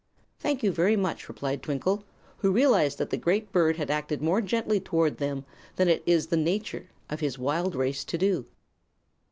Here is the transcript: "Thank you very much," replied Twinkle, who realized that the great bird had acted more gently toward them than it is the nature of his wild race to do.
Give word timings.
"Thank 0.39 0.63
you 0.63 0.71
very 0.71 0.95
much," 0.95 1.29
replied 1.29 1.61
Twinkle, 1.61 2.03
who 2.39 2.51
realized 2.51 2.97
that 2.97 3.11
the 3.11 3.17
great 3.17 3.51
bird 3.51 3.75
had 3.77 3.91
acted 3.91 4.19
more 4.19 4.41
gently 4.41 4.79
toward 4.79 5.17
them 5.17 5.45
than 5.75 5.87
it 5.87 6.01
is 6.07 6.25
the 6.25 6.37
nature 6.37 6.89
of 7.11 7.19
his 7.19 7.37
wild 7.37 7.75
race 7.75 8.03
to 8.05 8.17
do. 8.17 8.47